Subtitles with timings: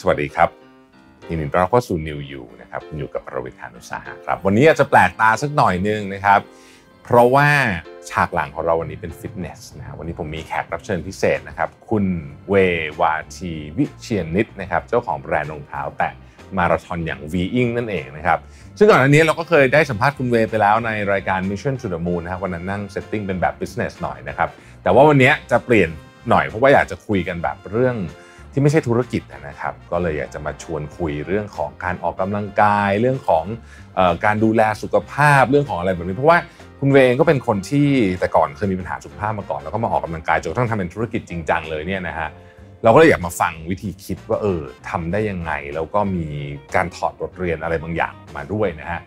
[0.00, 0.48] สวัสดีครับ
[1.28, 6.40] ยินดีต้อนรับเข้าสู่ New You นะครับอยู่กับผมรวิศ หาญอุตสาหะครับ วันนี้อาจจะแปลกตาสักหน่อยนึงนะครับ
[7.04, 7.48] เพราะว่า
[8.10, 12.04] ฉากหลังของเราวันนี้เป็นฟิตเนสนะวันนี้ผมมีแขกรับเชิญพิเศษนะครับ คุณ
[12.50, 12.54] เวย์
[13.00, 16.12] วาทีวิเชียรนิตย์นะครับ เจ้าของแบรนด์รองเท้าแตะ
[16.58, 18.38] มาราธอนอย่าง V i n g นั่นเองนะครับ
[18.78, 24.48] ซึ่งก่อนอันนี้เราก็เคยได้สัมภาษณ์คุณเวย์ไปแล้วในรายการ Mission to the Moon นะครับวันนั้นนั่ง setting เป็นแบบ business หน่อยนะครับ
[24.82, 25.90] แต่ว่าวันนี้จะเปลี่ยน
[26.30, 27.96] หน่อยเพราะว่าอยากจะคุยกันแบบเรื่อง
[28.54, 33.44] ที่ไม่ใช่ธุรกิจนะครับ ก็เลยอยากจะมาชวนคุยเรื่องของการออกกำลังกาย เรื่องของ
[33.98, 36.38] ออการดูแลสุขภาพเรื่องของอะไรแบบนี้เพราะว่า
[36.80, 37.88] คุณเวย์เองก็เป็นคนที่
[38.20, 42.28] แต่ก่อนเคยมีปัญหาสุขภาพมาก่อน แล้วก็มาออกกำลังกายจนกระทั่งทำเป็นธุรกิจจริงจังเลยเนี่ยนะฮะ
[42.82, 46.26] เราก็เลยอยากมาฟังวิธีคิดว่าเออทำได้ยังไง แล้วก็มี
[46.74, 49.00] การถอดบทเรียนอะไรบางอย่างมาด้วยนะฮะ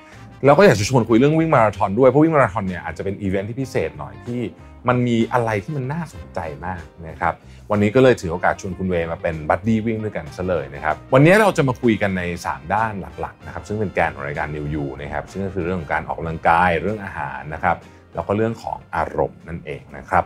[0.45, 4.41] เราก็อยากจะชวนคุยเรื่องวิ่งมาราธอนด้วยเพราะวิ่งมาราธอนเนี่ยอาจจะเป็นอีเวนท์ที่พิเศษหน่อยที่
[4.88, 7.34] มันมีอะไรที่มันน่าสนใจมากนะครับ
[7.72, 17.78] วันนี้ก็เลยถือโอกาสชวนคุณเวย์มาเป็น buddy วิ่งด้วยกันซะเลยนะครับ วันนี้เราจะมาคุยกันใน 3 ด้านหลักๆนะครับ ซึ่งเป็นแกนของรายการ New You นะครับ ซึ่งก็คือเรื่องของการออกกำลังกาย เรื่องอาหารนะครับ
[18.14, 20.23] แล้วก็เรื่องของอารมณ์นั่นเองนะครับ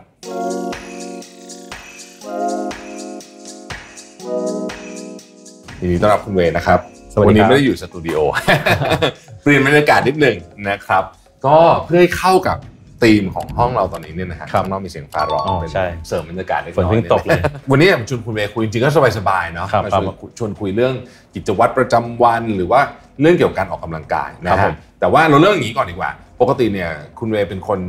[5.80, 6.80] ยินดีต้อนรับคุณเวย์นะครับ
[7.28, 8.18] วันนี้ไม่ได้อยู่สตูดิโอ
[9.42, 10.36] เปลี่ยนบรรยากาศนิดหนึ่ง
[10.68, 11.04] นะครับ
[11.46, 12.58] ก็เพื่อให้เข้ากับ
[13.02, 15.70] ธีมของห้องเราตอนนี้เนี่ยนะฮะข้างนอกมีเสียงฟ้าร้องเป็น
[16.08, 20.06] เสริมบรรยากาศเล็กน้อยฝนเพิ่งตกเลยวันนี้ผมชวนคุณเวย์คุยจริงๆก็สบายๆเนาะครับมาชวน
[20.38, 20.94] ชวนคุยเรื่อง
[21.34, 22.80] กิจวัตรประจำวันหรือว่า
[23.20, 27.80] เรื่องเกี่ยวกับการออกกำลังกายนะครัฮะบผมแต่ว่าเราเริ่มอย่างนี้ก่อนดีกว่า ปกติเนี่ยคุณเวย์เป็นคน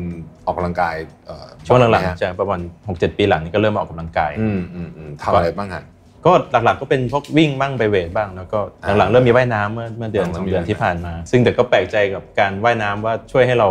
[0.46, 5.84] ออกกำลังกายเอ่อช่วงหลังบ่อยไมฮะๆจะประมาณ6-7 ปีหลังนี้ก็เริ่มออกกำลังกายอืมอืมอืมทำอะไรบ้างฮะ
[6.26, 13.70] ก็หลักๆก็เป็นพวกวิ่งบ้างไปเวทบ้างแล้วก็อ่าหลังๆเริ่มมีว่ายน้ำเมื่อเมื่อเดือนหลังๆสองมีเดือนว่ายน้ำที่ผ่านมา ซึ่งแต่ก็แปลกใจกับการว่ายน้ำว่าช่วยให้เรา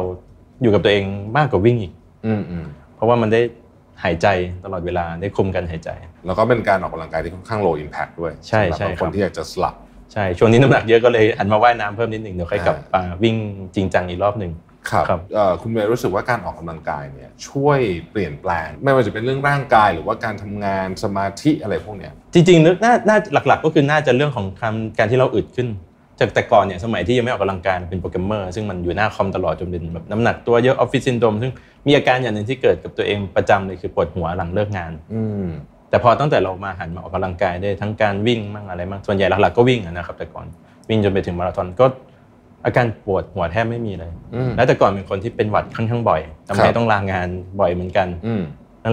[0.62, 1.04] อยู่กับตัวเอง
[1.36, 1.92] มากกว่าวิ่งอีก
[2.26, 2.64] อืมอืม
[2.96, 3.40] เพราะว่ามันได้
[4.04, 4.26] หายใจ
[4.64, 5.90] ตลอดเวลาได้คุมการหายใจ
[6.26, 9.74] แล้วก็เป็นการออกกำลังกายที่ค่อนข้าง low impact ด้วยใช่สำหรับใช่บางคครับนที่อยากจะสลับ
[10.12, 13.36] ใช่ช่วงนี้น้ำหนักเยอะก็เลยหันมาว่ายน้ำเพิ่มนิดหนึ่งเดี๋ยวค่อยกลับอ่ามาวิ่ง
[13.74, 14.52] จริงจังอีกรอบหนึ่ง
[14.90, 17.78] ครับครับเอ่อคุณเมย์รู้สึกว่าการออกกำลังกายเนี่ยช่วย
[18.10, 23.16] เปลี่ยนแปลง ไม่ว่าจะเป็นเรื่องร่างกายหรือว่าการทำงานสมาธิอะไรพวกเนี้ยจริงๆนึกน่าน่า
[23.48, 25.68] หลักๆ ก็คือน่าจะเรื่องของการการที่เราอึดขึ้น
[26.20, 31.52] จากแต่ก่อนเนี่ยสมัยที่ยังไม่ออกกำลังกายเป็นโปรแกรมเมอร์ซึ่งมันอยู่หน้าคอมตลอดจนเป็นแบบน้ำหนักตัวเยอะออฟฟิศซินโดรมซึ่ง
[31.86, 35.46] มีอาการอย่างหนึ่งที่เกิดกับตัวเองประจำเลยคือปวดหัวหลังเลิกงานอืม
[35.90, 40.46] แต่พอตั้งแต่เรามาหันมาออกกำลังกายได้ทั้งการวิ่งมั่งอะไรมั่งส่วนใหญ่หลักๆก็วิ่งอะนะครับ แต่ก่อน
[40.88, 41.86] วิ่งจนไปถึงมาราธอนก็
[42.64, 47.28] อาการปวดหัวแทบไม่มีเลยอืมแล้วแต่ก่อนเป็นคนที่เป็นหวัดค่อนข้างบ่อยครับทำให้ต้องลางาน
[47.60, 48.42] บ่อยเหมือนกันอืม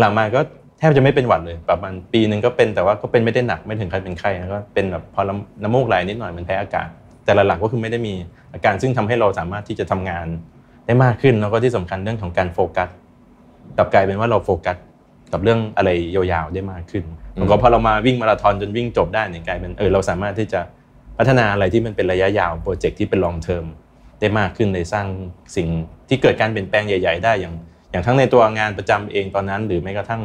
[0.01, 0.41] หลังๆมาก็
[0.79, 6.87] แทบจะไม่เป็นหวัดเลยประมาณปีหนึ่งก็เป็นแต่ว่าก็เป็นไม่ได้หนักไม่ถึงขั้นเป็นไข้แล้วก็เป็นแบบพอน้ำน้ำมูกไหลนิดหน่อยมันแพ้อากาศ
[7.29, 8.15] แต่หลักๆก็คือไม่ได้มี
[8.53, 10.27] อาการซึ่งทำให้เราสามารถที่จะทำงาน
[10.85, 12.89] ได้มากขึ้นแล้วก็ที่สำคัญเรื่องของการโฟกัส
[13.77, 14.77] กลับกลายเป็นว่าเราโฟกัส
[15.31, 17.03] กับเรื่องอะไรยาวๆได้มากขึ้น
[17.35, 20.61] แล้วก็พอเรามาวิ่งมาราธอนจนวิ่งจบได้เนี่ยกลายเป็นเออเราสามารถที่จะ
[21.17, 23.65] พัฒนาอะไรที่มันเป็นระยะยาวโปรเจกต์ที่เป็น long term
[24.19, 25.07] ได้มากขึ้นในสร้าง
[25.55, 25.67] สิ่ง
[26.09, 27.53] ที่เกิดการเปลี่ยนแปลงใหญ่ ๆ ได้อย่าง
[27.91, 30.21] อย่างทั้งในตัวงานประจำเองตอนนั้น หรือแม้กระทั่ง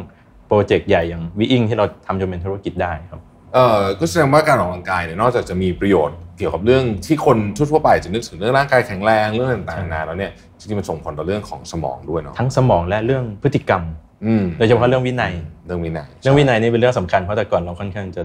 [0.49, 3.21] โปรเจกต์ใหญ่อย่าง VING ที่เราทำจนเป็นธุรกิจได้ครับ
[3.55, 13.83] เอ่อก็แสดงว่าการออกกำลังกายเนี่ยนอกจากจะมีประโยชน์เกี่ยวกับเรื่องที่คนทั่วๆไปจะนึกถึงเรื่องร่างกายแข็งแรงเรื่องต่างๆนานาแล้วเนี่ยจริงๆมันส่งผลต่อเรื่องของสมองด้วยเนาะทั้งสมองและเรื่องพฤติกรรม
[14.27, 15.33] อืมโดยเฉพาะเรื่องวินัย
[15.67, 18.23] เรื่องวินัย เรื่องวินัยนี่เป็นเรื่องสำคัญเพราะแต่ก่อนเราค่อนข้างจะ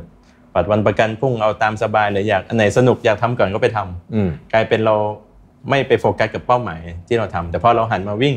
[0.54, 4.96] ปัดวันประกันพรุ่งเอาตามสบายเลยอยากอันไหนสนุกอยากทำก่อนก็ไปทำอืมกลายเป็นเรา
[5.70, 8.36] ไม่ไปโฟกัสกับเป้าหมายที่เราทำแต่พอเราหันมาวิ่ง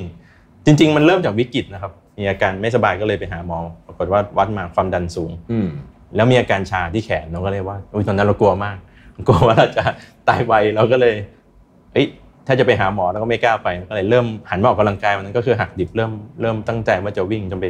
[0.65, 5.69] จริง ๆ มันเริ่มจากวิกฤตนะครับมีอาการไม่สบายก็เลยไปหาหมอปรากฏว่าวัดมาความดันสูงอืม
[6.17, 8.77] แล้วมีอาการชาที่แขนเราก็เลยว่าอุ้ยตอนนั้นเรากลัวมาก
[9.27, 9.85] กลัวว่าเราจะ
[10.29, 11.15] ตายไวเราก็เลย
[11.93, 12.07] เฮ้ย
[12.47, 17.67] ถ้าจะไปหาหมอเราก็ไม่กล้าไปก็เลยเริ่มหันมาออกกำลังกายวันนั้นก็คือหักดิบเริ่มเริ่มตั้งใจว่าจะวิ่งจนไป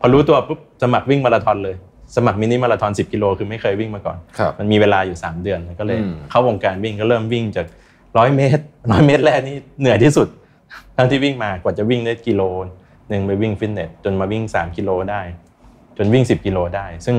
[0.00, 1.76] พอรู้ตัวปุ๊บสมัครวิ่งมาราธอนเลย
[2.16, 7.66] สมัครมินิมาราธอน10กิโลคือไม่เคยวิ่งมาก่อนครับมันมีเวลาอยู่ 3 เดือนก็เลยอืมเข้าวงการวิ่งก็เริ่มวิ่งจาก
[8.18, 10.28] ร้อยเมตรร้อยเมตรแรกนี่เหนื่อยที่สุด
[10.96, 12.42] ทั้งที่วิ่งมากว่าจะวิ่งได้กิโล
[13.08, 15.20] หนึ่งไปวิ่งฟิตเนสจนมาวิ่ง 3 กิโลได้
[15.96, 17.16] จนวิ่ง 10 กิโลได้ ซึ่ง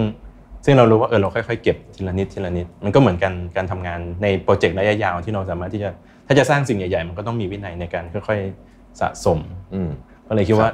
[0.66, 5.90] ซึ่งเรารู้ว่าเออเราค่อยๆเก็บทีละนิดทีละนิด มันก็เหมือนกันการทำงานในโปรเจกต์ระยะยาวที่เราสามารถที่จะ
[6.28, 9.40] ถ้าจะสร้างสิ่งใหญ่ๆ มันก็ต้องมีวินัยในการค่อยๆสะสม
[9.74, 9.90] อืม
[10.28, 10.70] ก็เลยคิดว่า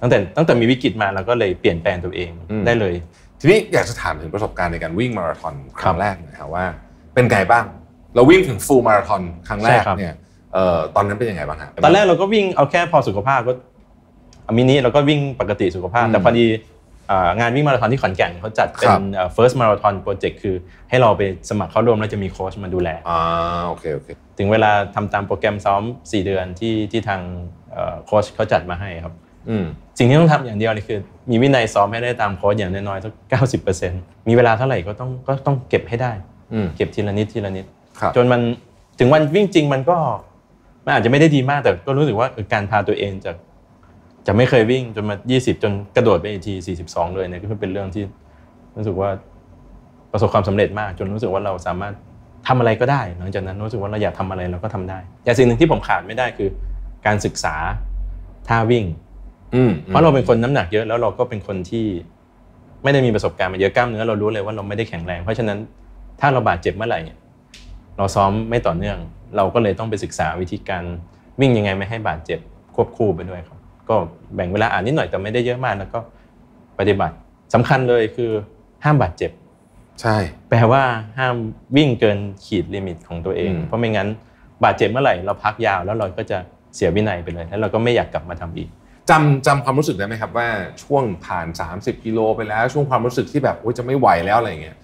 [0.00, 2.94] ตั้งแต่ตั้งแต่มีวิกฤตมาเราก็เลยเปลี่ยนแปลงตัวเองอืมได้เลย
[3.40, 6.64] ทีนี้อยากจะถามถึงประสบการณ์ในการวิ่งมาราธอนครั้ครังบแรกหนะครับว่า
[7.14, 7.64] เป็นไงบ้าง
[8.14, 10.14] เราวิ่งถึงฟูลมาราธอนครั้งแรกใช่ครับเนี่ย
[10.54, 13.52] เอ่อตอนนั้นเป็นยังไงบ้างฮะตอนแรกเราก็วิ่งเอาแค่พอสุขภาพก็
[14.44, 16.79] เอามินิเราก็วิ่งปกติสุขภาพอืมแต่พอดีอ่า
[17.40, 20.54] งานวิ่งมาราธอนที่ขอนแก่นเขาจัดเป็ครันบเอ่อ first marathon project คือ
[20.90, 23.20] ให้เราไปสมัครเข้าร่วมแล้วจะมีโค้ชมาดูแลอ่า
[23.68, 24.08] โอเคโอเค
[24.38, 27.20] ถึงเวลาทำตามโปรแกรมซ้อม 4 เดือนที่ที่ทาง
[27.72, 29.14] เอ่อโค้ชเขาจัดมาให้ครับ
[29.48, 29.64] อืม
[29.98, 30.98] สิ่งที่ต้องทำอย่างเดียวเลยคือ
[31.30, 36.12] มีวินัยซ้อมให้ได้ตามโค้ชอย่างน้อยๆสักเก้าสิบเปอร์เซ็นต์มีเวลาเท่าไหร่ก็ต้องก็ต้องเก็บให้ได้
[36.52, 37.66] อืมเก็บทีละนิดทีละนิด
[38.00, 38.40] ครับจนมัน
[38.98, 39.96] ถึงวันวิ่งจริงมันก็
[40.84, 43.36] มันอาจจะไม่ได้ดีมากแต่ก็รู้สึกว่าเออการพาตัวเองจาก
[44.32, 46.54] จะไม่เคยวิ่งจนมา 20 จนกระโดดไปอีกที
[46.86, 48.04] 42 เลยเนี่ยก็เป็นเรื่องที่
[48.76, 49.10] รู้สึกว่า
[50.12, 51.94] ประสบความสำเร็จมากจนรู้สึกว่าเราสามารถ
[52.48, 56.48] ทำอะไรก็ได้ หลังจากนั้นรู้สึกว่าเราอยากทำอะไรเราก็ทำได้ แต่สิ่งหนึ่งที่ผมขาดไม่ได้คือ
[57.06, 57.54] การศึกษา
[58.48, 58.84] ท่าวิ่ง
[59.54, 61.86] อืมเพราะเราเป็นคนน้ำหนักเยอะแล้วเราก็เป็นคนที่
[62.82, 65.58] ไม่ได้มีประสบการณ์มาเยอะกล้ามเนื้อเรารู้เลยว่าเราไม่ได้แข็งแรง เพราะฉะนั้น
[66.20, 67.00] ถ้าเราบาดเจ็บเมื่อไหร่
[67.96, 68.98] เราซ้อมไม่ต่อเนื่อง
[69.36, 70.84] เราก็เลยต้องไปศึกษาวิธีการ
[71.40, 72.38] วิ่งยังไงไม่ให้บาดเจ็บ
[72.74, 73.59] ควบคู่ไปด้วยครับ
[73.90, 73.96] ก็
[74.34, 76.00] แบ่งเวลาอ่านนิดหน่อยแต่ไม่ได้เยอะมากแล้วก็
[76.78, 77.14] ปฏิบัติ
[77.54, 78.30] สำคัญเลยคือ
[78.84, 79.30] ห้ามบาดเจ็บ
[80.00, 80.16] ใช่
[80.48, 80.82] แปลว่า
[81.18, 81.34] ห้าม
[81.76, 84.08] วิ่งเกินขีดลิมิตของตัวเองอืมเพราะไม่งั้น
[84.64, 86.38] บาดเจ็บเมื่อไหร่เราพักยาวแล้วเราก็จะ
[86.74, 88.68] เสียวินัยไปเลยแล้วเราก็ไม่อยากกลับมาทำอีก
[89.10, 90.48] จำจำความรู้สึกได้ไหมครับว่า
[90.82, 91.46] ช่วงผ่าน
[91.76, 94.76] 30กิโลไปแล้ว ช่วงความรู้สึกที่แบบโอ้ยจะไม่ไหวแล้วอะไรอย่างเงี้ย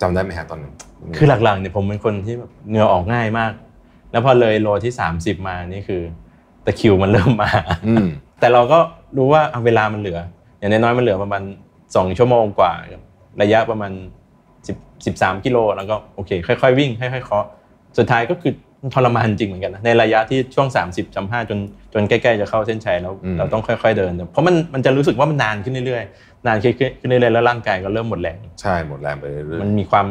[0.00, 0.72] จำได้ไหมฮะตอนนั้น
[1.16, 3.52] คือหลักๆเนี่ยผมเป็นคนที่แบบเหงื่อออกง่ายมาก
[4.10, 6.02] แล้วพอเลยโลที่ 30 มานี่คือ
[6.64, 7.50] ตะคริวมันเริ่มมา
[7.86, 8.06] อืม
[8.40, 8.78] แต่เราก็
[9.16, 10.18] รู้ว่าเอาเวลามันเหลือ
[10.58, 11.42] อย่างน้อยๆมันเหลือประมาณ
[11.80, 12.72] 2ชั่วโมงกว่า
[13.42, 13.92] ระยะประมาณ
[14.52, 17.46] 10 13กิโลแล้วก็โอเค ค่อยๆวิ่งค่อยๆเคาะ
[17.98, 18.52] สุดท้ายก็คือ
[18.94, 21.58] ทรมานจริงเหมือนกันนะในระยะที่ช่วง 30จำห้าจน
[21.94, 30.06] จนใกล้ๆจะเข้าเส้นชัยแล้วอืมเราต้องค่อย ๆเดิน เพราะมันมันจะรู้สึกว่ามันนานขึ้นเรื่อยๆนานขึ้นขึ้นเรื่อยๆแล้วร่างกายก็เริ่มหมดแรงใช่หมดแรงไปเรื่อยมันมีความ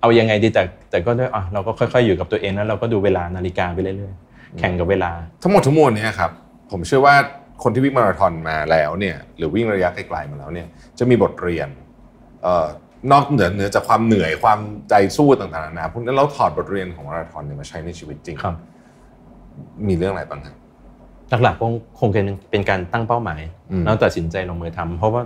[0.00, 6.30] เอายังไงดีแต่แต่ก็ด้วยอะเราก็ค่อยๆอยู่กับตัวเองแล้วเราก็ดูเวลานาฬิกาไปเรื่อยๆแข่งกับเวลาๆทั้งหมดทั้งมวลเนี้ครับ
[6.70, 7.14] ผมเชื่อว่า
[7.62, 10.66] คนที่วิ่งมาราธอนมาแล้วเนี่ยหรือวิ่งระยะไกลๆมาแล้วเนี่ย
[10.98, 11.68] จะมีบทเรียน
[12.42, 12.66] เอ่อ
[13.12, 14.58] นอกเหนือเหนือจากความเหนื่อยความ
[14.90, 18.54] ใจสู้ต่างๆนานาพวกนั้นเราถอดบทเรียนของมาราธอนเนี่ยมาใช้ในชีวิตจริงครับ
[19.88, 20.54] มีเรื่องอะไรบ้างครับ
[21.42, 23.40] หลักๆคงคงเป็นเป็นการตั้งเป้าหมาย
[23.70, 25.22] อืมแล้วตัดสินใจลงมือทำเพราะว่า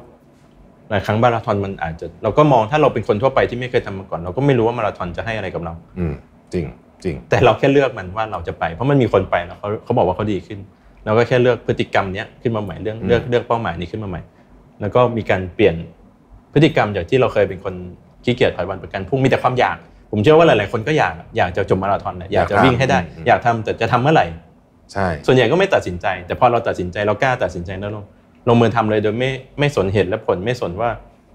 [0.91, 6.15] หลายครั้งมาราธอนมันอาจจะเราก็มองถ้าเราเป็นคนทั่วไปที่ไม่เคยทำมาก่อน เราก็ไม่รู้ว่ามาราธอนจะให้อะไรกับเรา อืม
[6.53, 6.67] จริง
[7.05, 10.59] จริงแต่เราแค่เลือกมันว่าเราจะไป เพราะมันมีคนไปแล้วเขาเขาบอกว่าเขาดีขึ้น
[11.09, 14.21] เราก็แค่เลือกพฤติกรรมเนี้ยขึ้นมาใหม่เรื่องอืมเลือกเลือกเป้าหมายนี้ขึ้นมาใหม่
[14.81, 15.75] แล้วก็มีการเปลี่ยน
[16.53, 17.75] พฤติกรรมจากที่เราเคยเป็นคน
[18.25, 19.77] ขี้เกียจถอยวันประกันพรุ่งมีแต่ความอยาก
[20.11, 24.27] ผมเชื่อว่าหลาย ๆ คนก็อยากอยากจะจบมาราธอนแหละอยากจะวิ่งให้ได้ อยากทำแต่จะทำเมื่อไหร่
[24.93, 28.05] ใช่ส่วนใหญ่ก็ไม่ตัดสินใจ แต่พอเราตัดสินใจเรากล้าตัดสินใจแล้วลง
[28.49, 30.91] ลงมือทำเลยโดยไม่ไม่สนเหตุและผลไม่สนว่า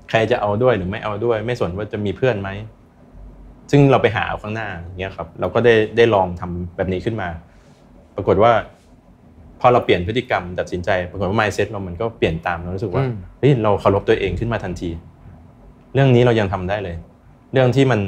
[0.10, 2.50] ใครจะเอาด้วยหรือไม่เอาด้วย ไม่สนว่าจะมีเพื่อนไหม
[3.72, 7.30] ซึ่งเราไปหาเอาข้างหน้าอย่างเงี้ยครับ เราก็ได้ได้ลองทำแบบนี้ขึ้นมา
[8.16, 8.52] ปรากฏว่า
[9.66, 14.90] พอเราเปลี่ยนพฤติกรรมตัดสินใจปรากฏว่า mindset เรามันก็เปลี่ยนตามเรารู้สึกว่าอืมเฮ้ยเราเคารพตัวเองขึ้นมาทันที
[15.94, 16.96] เรื่องนี้เรายังทำได้เลย
[17.54, 18.00] เรื่องที่มัน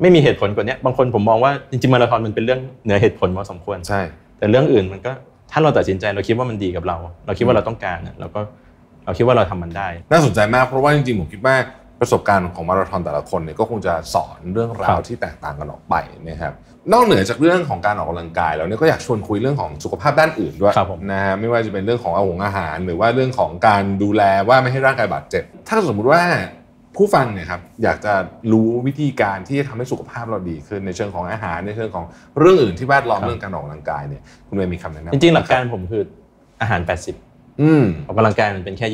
[0.00, 4.00] ไม่มีเหตุผลกว่านี้บางคนผมมองว่าจริงๆมาราธอนมันเป็นเรื่องเหนือเหตุผลพอสมควรใช่
[4.38, 5.12] แต่เรื่องอื่นมันก็
[5.52, 8.40] ถ้าเราตัดสินใจเราคิดว่ามันดีกับเรา เราคิดว่าเราต้องการน่ะเราก็
[9.04, 11.54] เราคิดว่าเราทำมันได้ น่าสนใจมากเพราะว่าจริงๆผมคิดว่า
[12.00, 15.94] ประสบการณ์ของมาราธอนแต่ละคนเนี่ยก็คงจะสอนเรื่องราควรับที่แตกต่างกันออกไป
[16.28, 16.54] นะครับ
[16.92, 26.22] นอกเหนือจากเรื่องของการออกกำลังกายแล้วเนี่ยก็อยากชวนคุยเรื่องของสุขภาพด้านอื่นด้วยครับผมนะฮะไม่ว่าจะเป็นเรื่องของอาหงอาหาร หรือว่าเรื่องของการดูแลว่าไม่ให้ร่างกายบาดเจ็บ ถ้าสมมุติว่า
[26.96, 28.12] ผู้ฟังเนี่ยครับอยากจะ
[28.52, 32.04] รู้วิธีการที่จะทำให้สุขภาพเราดีขึ้นในเชิงของอาหารในเชิงของ
[32.38, 36.02] เรื่องอื่นที่แวดล้อมเรื่องการออกกำลังกายเนี่ยคุณเวย์มีคำแนะนำจริงๆหลักการผมคือ
[36.62, 36.80] อาหาร
[37.20, 38.86] 80อืมออกกำลังกายมันเป็นแค่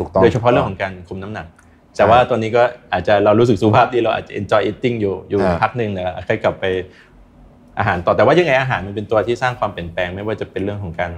[0.00, 1.46] ถูกต้อง20%โดยเฉพาะเรื่องของการคุมน้ำหนัก
[1.96, 2.62] แต่ว่าตัวนี้ก็
[2.92, 6.64] อาจจะเรารู้สึกสุขภาพดีเราอาจจะ enjoy eating อยู่อยู่อ่าพักหนึ่งนะค่อยกลับไป
[7.78, 11.12] อาหารต่อแต่ว่ายังไงอาหารมันเป็นตัวที่สร้างความเปลี่ยนแปลงไม่ว่าจะเป็นเรื่องของการ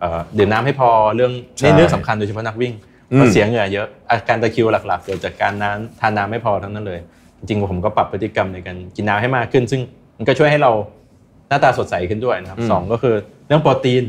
[0.00, 2.72] เอ่อดื่มน้ำให้พอเรื่องใช่นี่เรื่องสำคัญโดยเฉพาะนักวิ่ง
[3.12, 7.00] อืมเพราะเสียเหงื่อเยอะอาการตะคริวหลักๆเกิดจากการน้ำทานน้ำไม่พอทั้งนั้นเลย
[7.38, 9.80] จริงๆผมก็ปรับพฤติกรรมในการกินน้ำให้มากขึ้น ซึ่ง
[10.16, 10.72] มันก็ช่วยให้เรา
[11.48, 13.14] หน้าตาสดใสขึ้นด้วยนะครับอืมสองก็คือ
[13.46, 14.04] เรื่องโปรตีน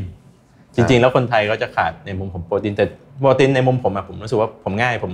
[0.72, 2.84] ใช่จริง ๆ แล้วคนไทยก็จะขาดในมุมผมโปรตีนแต่
[3.20, 5.12] โปรตีนในมุมผมอะผมรู้สึกว่าผมง่ายผม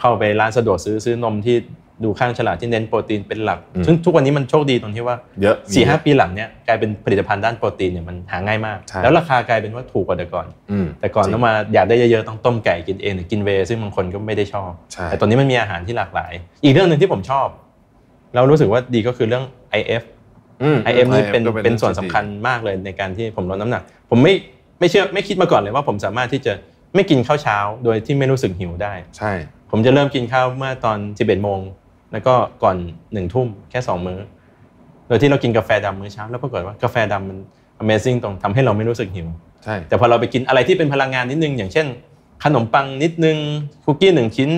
[0.00, 1.56] เข้าไปร้านสะดวกซื้อซื้อนมที่
[2.04, 16.32] ดูข้างฉลากที่เน้นโปรตีนเป็นหลักอืมซึ่งทุกวันนี้มันโชคดีตรงที่ว่าเยอะสี่ห้าปีหลังเนี้ยกลายเป็นผลิตภัณฑ์ด้านโปรตีนเนี่ยมันหาง่ายมากใช่แล้วราคากลายเป็นว่าถูกกว่าแต่ก่อนอืมแต่ก่อนจริงต้องมาอยากได้เยอะๆต้องต้มไก่กินเองหรือกินเวย์ซึ่งบางคนก็ไม่ได้ชอบใช่แต่ตอนนี้มันมีอาหารที่หลากหลาย
[16.64, 17.46] อีกเรื่องหนึ่งที่ผมชอบ
[18.34, 19.44] เรารู้สึกว่าดีก็คือเรื่อง
[19.80, 20.02] IF
[20.62, 24.34] อืม IF นี่เป็นก็เป็นส่วนสำคัญมากเลยในการที่ผมลดน้ำหนัก ผมไม่
[24.80, 26.52] ไม่เชื่อไม่คิดมาก่อนเลยว่าผมสามารถที่จะ
[26.94, 29.32] ไม่กินข้าวเช้า โดยที่ไม่รู้สึกหิวได้ ใช่
[29.70, 31.60] ผมจะเริ่มกินข้าวเมื่อตอน 11โมง
[32.12, 32.76] แล้วก็ก่อน
[33.12, 34.18] หนึ่งทุ่มแค่สองมื้อ
[35.08, 37.38] โดยที่เรากินกาแฟดำมื้อเช้า แล้วปรากฏว่ากาแฟดำมัน
[37.82, 39.28] Amazing ตรงทำให้เราไม่รู้สึกหิว
[39.64, 41.86] ใช่แต่พอเราไปกินอะไรที่เป็นพลังงานนิดนึง อย่างเช่น
[42.44, 43.36] ขนมปังนิดนึง
[43.84, 44.50] คุกกี้หนึ่งชิ้น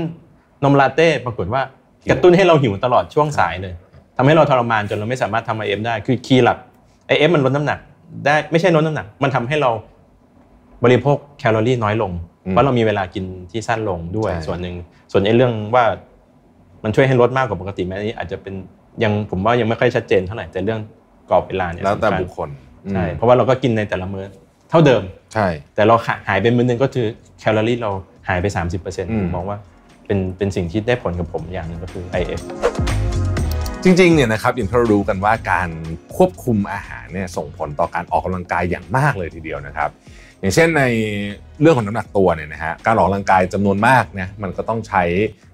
[0.64, 1.62] นมลาเต้ปรากฏว่า
[2.10, 3.74] กระตุ้นให้เราหิวตลอดช่วงสายเลย
[4.16, 6.58] ทำให้เราทรมานจนเราไม่สามารถทำไอเอฟได้คือคีย์หลัก
[7.06, 7.78] ไอเอฟมันลดน้ำหนัก
[8.26, 9.70] ได้ไม่ใช่ลดน้ำหนัก มันทำให้เรา
[10.84, 14.74] บริโภคแคลอรี่น้อยลงอืม เพราะเรามีเวลากินที่สั้นลงด้วยใช่ส่วนหนึ่ง
[15.12, 15.84] ส่วนไอ้เรื่องว่า
[16.84, 18.54] มันช่วยให้ลดมากกว่าปกติไหมอันนี้อาจจะเป็น
[19.02, 20.80] ยังผมว่ายังไม่ค่อยชัดเจนเท่าไหร่แต่เรื่อง
[21.30, 22.48] กรอบเวลาเนี่ยแล้วแต่สำญบุคคล
[22.90, 24.26] ใช่อืมเพราะว่าเราก็กินในแต่ละมื้อ
[24.70, 25.02] เท่าเดิม
[25.34, 25.94] ใช่ แต่เรา
[26.28, 27.06] หายไปมื้อนึงก็คือ
[27.38, 27.90] แคลอรี่เรา
[28.28, 28.54] หายไป 30%
[29.10, 29.58] อืมผมมองว่า
[30.06, 32.40] เป็นเป็นสิ่งที่ได้ผลกับผมอย่างหนึงก็คือ IF
[33.84, 35.68] จริงๆเนี่ยนะครับอย่างที่เรารู้กันว่าการ
[36.16, 39.90] ควบคุมอาหารเนี่ยส่งผลต่อการออกกำลังกายอย่างมากเลยทีเดียวนะครับ
[40.42, 40.84] อย่างเช่นใน
[41.60, 45.02] เรื่องของน้ำหนักตัวเนี่ยนะฮะการออกกำลังกายจำนวนมากเนี่ยมันก็ต้องใช้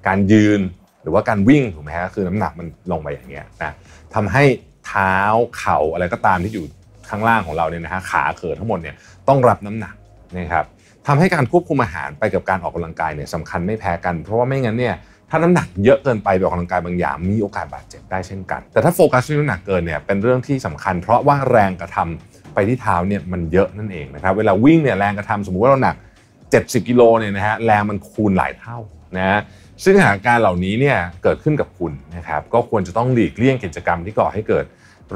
[0.06, 0.60] การยืน
[1.02, 3.72] หรือว่าการวิ่งถูกไหมฮะคือน้ำหนักมันลงไปอย่างเงี้ยนะ
[4.14, 4.44] ทำให้
[4.86, 5.16] เท้า
[5.58, 6.64] เข่าอะไรก็ตามที่อยู่
[7.08, 8.94] ข้างล่างของเราเนี่ยนะฮะขาเขินทั้งหมดเนี่ย
[9.28, 9.94] ต้องรับน้ำหนัก
[10.36, 10.64] นะครับ
[11.06, 14.94] ทำให้การควบคุมอาหารไปกับการออกกำลังกายเนี่ยสำคัญไม่แพ้กัน เพราะว่าไม่งั้นเนี่ย
[15.30, 25.96] ถ้าน้ำหนักเยอะเกินไปไปออกกำลังกายบางอย่างมีโอกาสบาดเจ็บได้เช่นกัน แต่ถ้าโฟกัสที่น้ำหนักเกินเนี่ยเป็นเรื่องที่สำคัญ เพราะว่าแรงกระทำ ไปที่เท้าเนี่ยมันเยอะนั่นเองนะครับเวลาวิ่งเนี่ยแรงกระทำสมมุติว่าเราหนัก
[26.42, 28.78] 70กิโลเนี่ยนะฮะแรงมันคูณหลายเท่า
[29.16, 29.40] นะฮะ
[29.84, 34.64] ซึ่งสถานการณ์เหล่านี้เนี่ยเกิดขึ้นกับคุณนะครับก็ควรจะต้องหลีกเลี่ยงกิจกรรมที่ก่อให้เกิด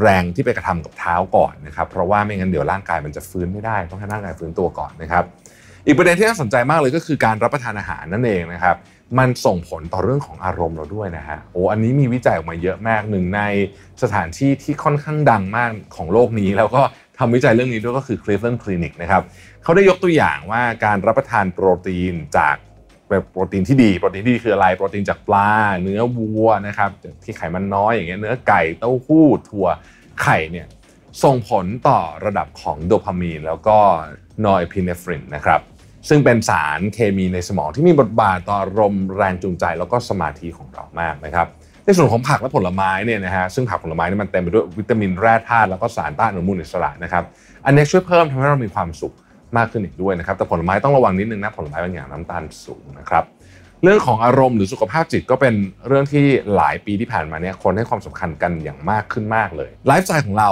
[0.01, 5.25] แรงที่ไปกระทำกับเท้าก่อนนะครับเพราะว่าไม่งั้นเดี๋ยวร่างกายมันจะฟื้นไม่ได้ต้องให้ร่างกายฟื้นตัวก่อนนะครับ
[5.87, 8.77] อีกประเด็นที่น่าสนใจมากเลยก็คือการรับประทานอาหารนั่นเองนะครับ
[9.19, 13.41] มันส่งผลต่อเรื่องของอารมณ์เราด้วยนะฮะโอ้อันนี้มีวิจัยออกมาเยอะมากหนึ่งใน
[14.03, 16.83] สถานที่ที่ค่อนข้างดังมากของโลกนี้ แล้วก็
[17.23, 19.23] ทำวิจัยเรื่องนี้ด้วยก็คือ Cleveland Clinic นะครับ
[19.63, 22.57] เขาได้ยกตัวอย่างว่าการรับประทานโปรตีนจาก
[23.31, 25.51] โปรตีนที่ดี โปรตีนที่ดีคืออะไร โปรตีนจากปลา
[25.83, 26.91] เนื้อวัวนะครับ
[27.25, 29.67] ที่ไขมันน้อยอย่างเงี้ยเนื้อไก่เต้าหู้ถั่ว
[30.23, 30.67] ไข่เนี่ย
[31.23, 33.79] ส่งผลต่อระดับของโดพามีนแล้วก็
[34.47, 35.61] นอยพิเนฟรินนะครับ
[36.09, 41.47] ซึ่งเป็นสารเคมีในสมองที่มีบทบาทต่ออารมณ์แรงจูงใจ แล้วก็สมาธิของเรามากนะครับ
[41.85, 47.25] ในส่วนของผักและผลไม้เนี่ยนะฮะซึ่งผักผลไม้เนี่ยมันเต็มไปด้วยวิตามินแร่ธาตุแล้วก็สารต้านอนุมูลอิสระนะครับ
[47.67, 49.15] อันนี้ช่วยเพิ่มทำให้เรามีความสุข
[49.57, 53.25] มากขึ้นอีกด้วยนะครับแต่ผลไม้ต้องระวังนิดนึงนะผลไม้บางอย่างน้ำตาลสูงนะครับ
[53.83, 55.55] เรื่องของอารมณ์หรือสุขภาพจิตก็เป็น
[55.87, 56.25] เรื่องที่
[56.57, 60.51] หลายปีที่ผ่านมาเนี่ยคนให้ความสำคัญกันอย่างมากขึ้นมากเลยไลฟ์สไตล์ของเรา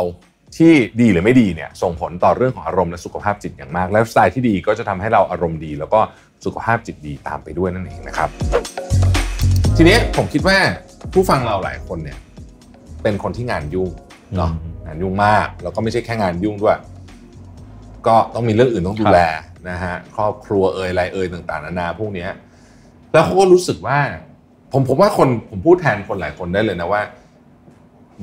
[0.59, 6.01] ที่ดีหรือไม่ดีเนี่ยส่งผลต่อเรื่องของอารมณ์และสุขภาพจิตอย่างมากไลฟ์สไตล์ที่ดีก็จะทำให้เราอารมณ์ดี แล้วก็
[6.45, 9.20] สุขภาพจิตดีตามไปด้วยนั่นเองนะครับ
[9.77, 10.59] ทีนี้ผมคิดว่า
[11.13, 12.19] ผู้ฟังเราหลายคนเนี่ย
[13.03, 13.91] เป็นคนที่งานยุ่ง
[14.37, 16.79] เนาะอืมงานยุ่งมาก แล้วก็ไม่ใช่แค่งานยุ่งด้วย
[18.07, 19.21] ก็ต้องมีเรื่องอื่นต้องดูแล
[19.71, 22.31] นะฮะครอบครัวเอ่ยอะไรเอ่ยต่างๆนานาพวกเนี้ย
[23.13, 23.99] แล้วเขาก็รู้สึกว่า
[24.73, 27.03] ผมผมว่าคนผมพูดแทนคนหลายคนได้เลยนะว่า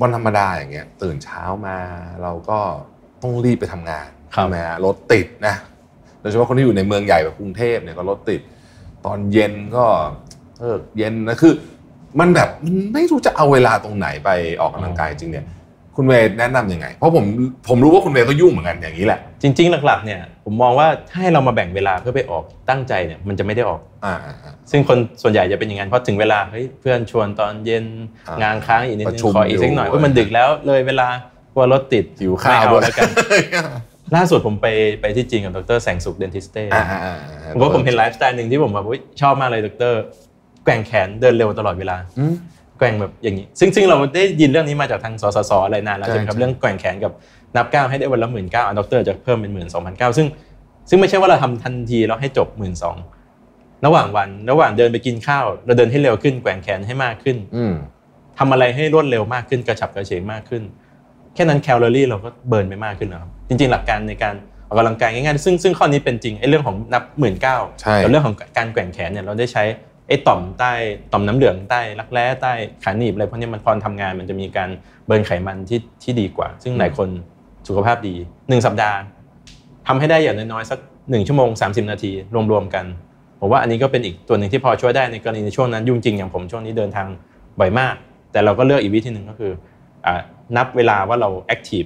[0.00, 1.76] วันธรรมดาอย่างเงี้ย ตื่นเช้ามา
[2.22, 2.58] เราก็
[3.22, 5.54] ต้องรีบไปทำงานครับใช่ไหมฮะรถติดนะ
[6.20, 8.40] โดยเฉพาะคนที่อยู่ในเมืองใหญ่แบบกรุงเทพเนี่ยก็รถติด
[9.06, 9.84] ตอนเย็นก็
[10.60, 11.52] เออเย็นนะคือ
[12.20, 15.46] มันแบบมันไม่รู้จะเอาเวลาตรงไหนไปออกกำลังกายจริงเนี่ย
[15.96, 17.24] คุณเวย์แนะนำยังไง เพราะผม
[17.68, 27.84] ผมรู้ว่าคุณเวย์ก็ยุ่งเหมือนกันอย่างนี้แหละ จริง ๆ หลักๆเนี่ยผมมองว่าถ้าให้เรามาแบ่งเวลาเพื่อไปออกตั้งใจเนี่ยมันจะไม่ได้ออกอ่าอ่าอ่าซึ่งคนส่วนใหญ่จะเป็นอย่างนั้นเพราะถึงเวลาเฮ้ยเพื่อนชวนตอนเย็น
[28.28, 31.08] อ่างานค้างอีกนิดนึระชุมขออีกสักหน่อยอยู่เพราะมันดึกแล้วเลยเวลา
[31.54, 33.08] กลัวรถติดหิวข้าวไม่เอาแล้วกัน
[34.16, 34.66] ล่าสุดผมไป
[35.00, 39.92] ไปที่จีนกับดรแสงสุข Dentiste อ่าอ่าอ่าผมว่าผมเห็นไลฟ์สไตล์หนึ่งที่ผมแบบอุ๊ยชอบมากเลยดร
[40.64, 42.34] แกว่งแขนเดินเร็วตลอดเวลาอืม
[42.78, 47.12] แกว่งแบบอย่างนี้ ซึ่งซึ่งเราได้ยินเรื่องนี้มาจากทางสสสอะไรนานแล้วใช่ใช่ไหมครับใช่เรื่องแกว่งแขนกับ
[47.56, 50.26] นับก้าวให้ได้วันละหมื่นก้าวดรจะเพิ่มเป็นหมื่นสองพันก้าวซึ่ง
[50.88, 52.96] ซึ่งไม่ใช่ว่าเราทำทันทีแล้วให้จบหมื่นสอง
[53.86, 57.74] ระหว่างวันระหว่างเดินไปกินข้าว เราเดินให้เร็วขึ้นแกว่งแขนให้มากขึ้นอืม
[58.38, 60.62] ทำอะไรให้รวดเร็วมากขึ้นกระฉับกระเฉงมากขึ้น
[61.34, 64.34] แค่นั้นแคลอรี่เราก็เบิร์นไปมากขึ้นแล้วครับจริง ๆ หลักการในการ
[64.66, 69.62] ออกกำลังกายง่ายๆซึ่งซึ่งข้อนี้เป็นจริงไอ้เรื่องของนับหมื่นเก้าใช่แต่เรื่องของการแกว่งแขนเนี่ยเราได้ใช้
[70.08, 70.72] ไอ้ต่อมใต้
[71.12, 72.52] ต่อมน้ำเหลืองใต้รักแร้ใต้
[72.84, 74.70] ขาหนีบอะไรพวกนี้มันพอทำงาน มันจะมีการ
[75.06, 77.08] เบิร์นไขมันที่ที่ดีกว่า ซึ่งหลายคน
[77.68, 78.14] สุขภาพดี
[78.48, 78.96] หนึ่งสัปดาห์
[79.86, 80.78] ทำให้ได้อย่างน้อยๆสัก
[81.10, 82.12] หนึ่งชั่วโมง 30 นาที
[82.52, 82.84] รวมๆกัน
[83.40, 87.06] ผมว่าอันนี้ก็เป็นอีกตัวหนึ่งที่พอช่วยได้ในกรณีในช่วงนั้นยุ่งจริงอย่างผมช่วงนี้เดินทาง
[87.60, 87.94] บ่อยมาก
[88.32, 89.52] แต่เราก็เลือกอีกวิธีหนึ่งก็คือ
[90.06, 90.20] อ่า
[90.56, 91.84] นับเวลาว่าเรา active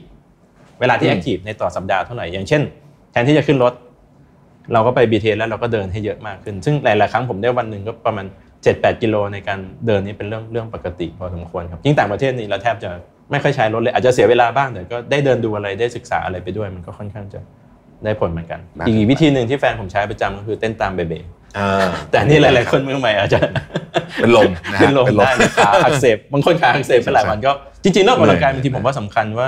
[0.81, 2.62] เวลาที่อืม active ในต่อสัปดาห์เท่าไหร่อย่างเช่น
[3.12, 3.73] แทนที่จะขึ้นรถ
[4.73, 8.26] เราก็ไป BTS แล้วเราก็เดินให้เยอะมากขึ้น ซึ่งหลาย ๆ ครั้งผมได้วันหนึ่งก็ประมาณ
[8.64, 12.90] 7-8 กิโลในการเดินนี่เป็นเรื่องเรื่องปกติพอสมควรครับ ยิ่งต่างประเทศนี่เราแทบจะ
[13.31, 17.40] ไม่ค่อยใช้รถเลย อาจจะเสียเวลาบ้างแต่ก็ได้เดินดูอะไรได้ศึกษาอะไรไปด้วย มันก็ค่อนข้างจะ
[18.04, 21.14] ได้ผลเหมือนกันมากอีกวิธีหนึ่งที่แฟนผมใช้ประจำก็คือเต้นตามเบเบ
[21.59, 23.40] อ่าแต่อันนี่หลาย ๆ คนมือใหม่อาจจะ
[24.16, 27.52] เป็นลมนะฮะเป็นลมได้เลยขาอักเสบบางคนขาอักเสบไปหลายวันก็
[27.83, 29.47] จริงๆเรื่องออกกำลังกายเหนื่บาอยงทีผมว่าสำคัญว่า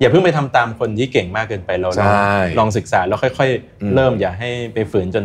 [0.00, 3.48] อย่าเพิ่งไปทำตามคนที่เก่งมากเกินไปเราลองใช่ลองศึกษาแล้วค่อย
[3.82, 5.24] อืมๆเริ่มอย่าให้ไปฝืนจน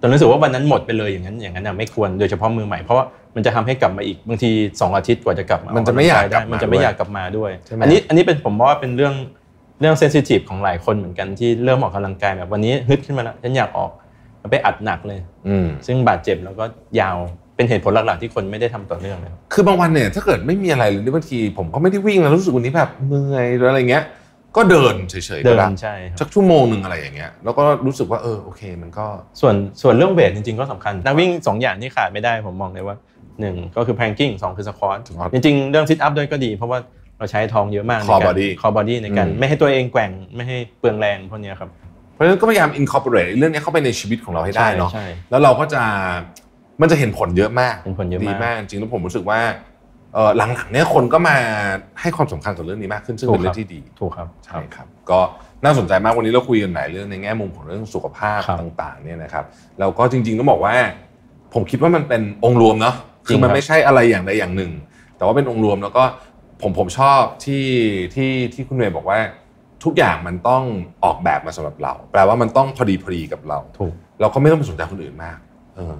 [0.00, 9.14] จนรู้สึกว่าวันนั้นหมดไปเลยอย่างนั้นอย่างนั้นน่ะไม่ควรโดยเฉพาะมือใหม่เพราะว่ามันจะทำให้กลับมาอีกบางทีสองอาทิตย์กว่าจะกลับมามันจะไม่อยากกลับได้มามันจะไม่อยากกลับมาด้วยใช่ไหมอันนี้อันนี้เป็นผมว่าเป็นเรื่อง
[9.80, 13.90] เรื่องเซนซิทีฟของหลายคนเหมือนกันที่เริ่มออกกำลังกายแบบวันนี้ฮึดขึ้นมาแล้วฉันอยากออก
[14.42, 16.64] มันไปอัดหนักเลยอืมซึ่งบาดเจ็บแล้วก็
[17.00, 17.16] ยาว
[17.56, 24.04] เป็นเหตุผลหลักๆที่คนไม่ได้ทำต่อเนื่องเลยครับคือบางวันเนี่ยถ้าเกิดไม่มีอะไรเลยบางทีผมก็ไม่ได้วิ่งแล้วรู้สึกวันนี้แบบเมื่อยหรืออะไรเงี้ย
[24.56, 29.06] ก็เดินเฉยๆเดิก็นได้ใช่ครับสักชั่วโมงหนึ่งอะไรอย่างเงี้ยแล้วก็รู้สึกว่าเออโอเค มันก็
[29.40, 32.96] ส่วนส่วนเรื่อง weightจริง ๆก็สำคัญนักวิ่งสองอย่างที่ขาดไม่ได้ผมมองเลยว่า
[33.40, 36.78] หนึ่งก็คือ planking สองคือสควอต squat จริงๆ เรื่อง sit up ด้วยก็ดี เพราะว่า
[37.18, 41.70] เราใช้ท้องเยอะมาก Core body คอบอดี้ในการอืมไม่ให้ตัวเองแกว่งไม่ให้เปลืองแรงพวกเนี้ยครับ
[42.12, 45.82] เพราะฉะนั้นก็พยายาม incorporate เรื่องนี้เข้าไปในชีวิตของเราให้ได้เนาะใช่แล้วเราก็จะ
[46.80, 49.40] มันจะเห็นผลเยอะมากเห็นผลเยอะมากดีมากจริงๆแล้วผมรู้สึกว่า
[50.14, 51.36] เออหลังๆเนี่ยคนก็มา
[52.00, 55.20] ให้ความสำคัญกับเรื่องนี้มากขึ้นซึ่งเป็นเรื่องที่ดีถูกครับใช่ครับ ก็
[55.64, 59.44] น่าสนใจมากวันนี้เราคุยกันหลายเรื่องในแง่มุมของเรื่องสุขภาพครับต่างๆเนี่ยนะครับ
[59.80, 60.74] แล้วก็จริงๆต้องบอกว่า
[61.54, 62.94] ผมคิดว่ามันเป็นองค์รวมเนาะ
[63.28, 64.72] จริคืงอมันครับไม่ใช่อะไรอย่างใดอย่างหนึ่ง
[65.16, 66.04] แต่ว่าเป็นองค์รวมแล้วก็
[66.62, 67.66] ผมผมชอบที่
[68.14, 69.18] ที่ที่คุณเมย์บอกว่า
[69.84, 70.62] ทุกอย่างมันต้อง
[71.04, 75.53] ออกแบบมาสำหรับเรา แปลว่ามันต้องพอดีพอดีกับเราถูกเราก็ไม่ต้องไปสนใจคนอื่นมากเออ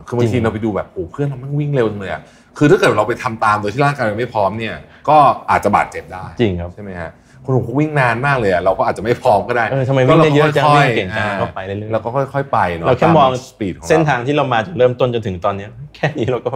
[0.06, 2.22] คือบางทีจริงเราไปดูแบบโอ้เพื่อนเรามันวิ่งเร็วจังเลยอะ
[2.58, 4.76] คือถ้าเกิดเราไปทำตามโดยที่ร่างกายเราไม่พร้อมเนี่ย
[5.08, 5.16] ก็
[5.50, 7.10] อาจจะบาดเจ็บได้จริงครับใช่ไหมฮะ
[7.44, 16.52] คนผมวิ่งนานมากเลยอะเราก็อาจจะไม่พร้อมก็ได้เออทำไมวิ่งได้เยอะจังก็วิ่รงเก่งจังอ่าก็ไปเรื่อยๆเราก็ค่อยๆไปเนาะเราแค่มองสปีดของเส้นเราทางที่เรามาจากเริ่มต้นจนถึงตอนเนี้ยแค่นี้เราก็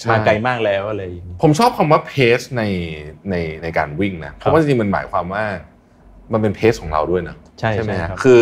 [0.00, 2.62] ใช่มาไกลมากแล้วอะไรอย่างนี้ผมชอบคำว่าเพสใน
[3.30, 5.44] ในในการวิ่งนะเพราะว่าจริงๆมันหมายความว่า
[6.32, 8.40] มันเป็นเพสของเราด้วยนะใช่ไหมใช่ฮะครับคือ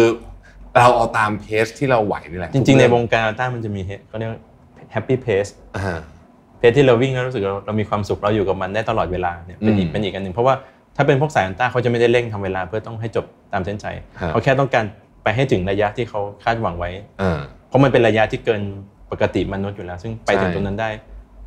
[0.77, 4.31] เราเอาตามเพสที่เราไหวนี่แหละจริงๆในวงการอัลต้ามันจะมีเขาเรียก
[4.93, 5.47] happy pace
[5.77, 5.99] อ่า
[6.59, 10.55] pace ที่เราวิ่งแล้วรู้สึกเราเรามีความสุขเราอยู่กับมันได้ตลอดเวลาเนี่ยเป็นอีอืกมเป็นอีกอันหนึ่งเพราะว่า
[10.97, 14.85] ถ้าเป็นพวกสายอันต้าเขาจะไม่ได้เร่งทำเวลาเพื่อต้องให้จบตามเส้นชัยฮะเขาแค่ต้องการ
[15.23, 16.91] ไปให้ถึงระยะที่เขาคาดหวังไว้
[17.23, 18.63] อ่าเพราะมันเป็นระยะที่เกิน
[19.13, 20.91] ปกติมนุษย์อยู่แล้ว ซึ่งไปถึงใช่ตรงนั้นได้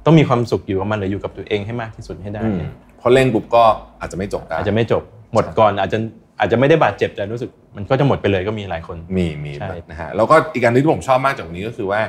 [0.05, 3.63] ต้องมีความสุขอยู่กับมันหรืออยู่กับตัวเองให้มากที่สุดให้ได้อืมพอเร่งปุ๊บก็
[3.99, 5.97] อาจจะไม่จบได้อาจจะไม่จบหมดก่อนอาจจะ
[6.41, 12.01] อาจจะไม่ได้บาดเจ็บแต่รู้สึกมันก็จะหมดไปเลยก็มีหลายคนมีมีใช่นะฮะแล้วก็อีกการที่ผมชอบมากจากวันนี้ก็คือว่า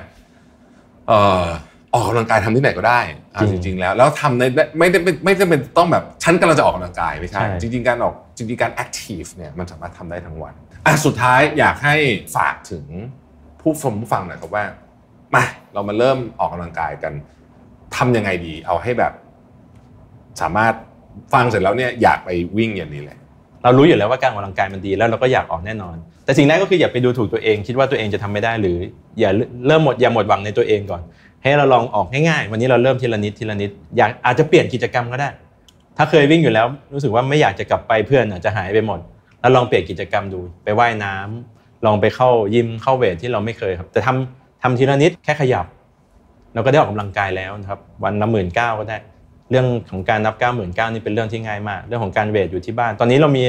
[1.09, 1.47] เอ่อ
[1.95, 3.01] ออกกำลังกายทำที่ไหนก็ได้
[3.35, 4.43] อะจริง ๆ แล้วแล้วทำใน
[4.79, 10.55] ไม่ได้ไม่ไม่ได้เป็นต้องแบบฉันกำลังจะออกกำลังกายไม่ใช่จริง ๆ การออกจริงๆการแอคทีฟเนี่ยมันสามารถทำได้ทั้งวัน
[10.87, 11.95] อะสุดท้ายอยากให้
[12.37, 12.85] ฝากถึง
[13.61, 14.65] ผู้ชมผู้ฟังหน่อยครับว่า
[15.35, 17.13] มาเรามาเริ่มออกกำลังกายกัน
[17.97, 19.13] ทำยังไงดี เอาให้แบบ
[20.41, 20.75] สามารถ
[21.33, 23.19] ฟังเสร็จแล้วเนี่ยอยากไปวิ่งอย่างนี้เลย
[23.63, 28.77] เรารู้อยู่แล้วว่าการออกกำลังกายมันดี แล้วเราก็อยากออกแน่นอน แต่สิ่งแรกก็คืออย่าไปดูถูกตัวเอง คิดว่าตัวเองจะทำไม่ได้หรือ
[29.21, 29.31] อย่า
[29.67, 31.03] เริ่มหมดอย่าหมดหวังในตัวเองก่อน
[31.43, 35.29] ให้เราลองออกง่ายๆ วันนี้เราเริ่มทีละนิดทีละนิดอยากอาจจะเปลี่ยนกิจกรรมก็ได้
[35.97, 39.01] ถ้าเคยวิ่งอยู่แล้วรู้สึกว่าไม่อยากจะกลับไปเพื่อนอาจจะหายไปหมด
[39.41, 45.67] แล้วลองเปลี่ยนกิจกรรมดูไปว่ายน้ำลองไปเข้ายิมเข้าเวทที่เราไม่เคยครับ แต่ทำทำทีละนิดแค่ขยับ
[46.55, 48.97] เราก็ได้ออกกำลังกายแล้วนะครับ วันละหมื่นเก้าก็ได้
[49.53, 53.45] เรื่องของการนับ 9 9 0 0 0นี่เป็นเรื่องที่ง่ายมาก เรื่องของการเวทอยู่ที่บ้าน ตอนนี้เรามี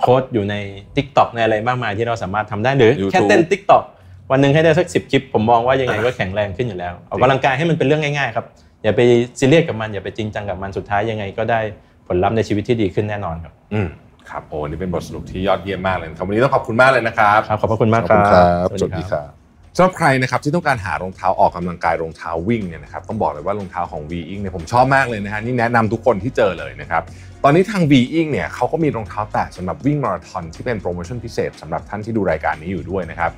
[0.00, 0.54] โค้ดอยู่ใน
[0.96, 3.84] Tik t o อกในอะไรมากมายที่เราสามารถทำได้หรือ YouTube แค่เต้น Tik t o อก
[4.30, 8.46] วันหนึ่งให้ได้สักสิบคลิป ผมมองว่ายังไงก็แข็งแรงขึ้นอยู่แล้วออกกำลังกายให้มันเป็นเรื่องง่ายๆครับ
[8.82, 9.00] อย่าไป
[9.38, 11.60] ซีเรียสกับมันอย่าไปจริงจังกับมันสุดท้ายยังไงก็ได้
[12.08, 13.88] ผลลัพธ์ในชีวิตที่ดีขึ้นแน่นอนครับ อืม
[14.30, 19.45] ครับโอ้นี่เป็นบทสรุปที่ยอดเยี่ยมมากเลยนะครับวันนี้ต้องขอบคุณมากเลยนะครับครับขอบพระคุณมากขอบคคุณรับครับสวัสดีครับ
[19.78, 27.02] สำหรับใครนะครับที่ต้องการหารองเท้าออกกำลังกายรองเท้าวิ่งเนี่ยนะครับต้องบอกเลยว่ารองเท้าของ V i n เนี่ยผมชอบมากเลยนะฮะนี่แนะนำทุกคนที่เจอเลยนะครับ
[27.44, 33.30] ตอนนี้ทาง V i n เนี่ยเขาก็มีรองเท้าแตะสำหรับวิ่งมาราธอนที่เป็นโปรโมชั่นพิเศษสำหรับท่านที่ดูรายการนี้อยู่ด้วยนะครับ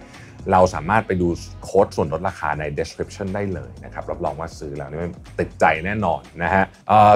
[0.53, 1.29] เราสามารถไปดู
[1.63, 6.65] โค้ดส่วนลดราคาใน description ได้เลยนะครับรับรองว่าซื้อแล้วนี่มันติดใจแน่นอนนะฮะ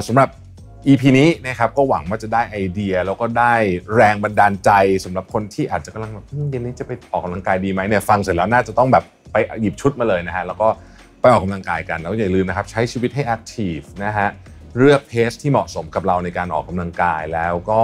[0.07, 0.29] สำหรับ
[0.87, 3.55] EP นี้นะครับก็หวังว่าจะได้ไอเดีย แล้วก็ได้
[3.95, 4.71] แรงบันดาลใจ
[5.05, 10.69] สำหรับคนที่อาจจะกำลังแบบเย็นนี้จะไปออกกำลังกายดีไหมเนี่ยฟังเสร็จแล้วน่าจะต้องแบบไปหยิบชุดมาเลยนะฮะแล้วก็
[11.21, 14.29] ไปออกกำลังกายกันแล้วอย่าลืมนะครับใช้ชีวิตให้แอคทีฟนะฮะ
[14.77, 17.81] เลือก pace ที่เหมาะสมกับเราในการออกกำลังกายแล้วก็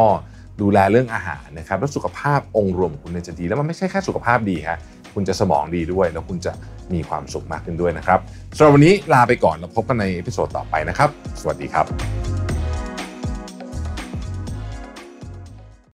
[0.60, 4.78] ดูแลเรื่องอาหารนะครับแล้วสุขภาพองค์รวมคุณจะดี แล้วมันไม่ใช่แค่สุขภาพดีฮะ
[5.14, 6.52] คุณจะสมองดีด้วย แล้วคุณจะ
[6.92, 8.18] มีความสุขมากขึ้นด้วยนะครับ
[8.56, 12.37] สำหรับวันนี้ลาไปก่อนแล้วพบกันใน episode ต่อไปนะครับ สวัสดีครับ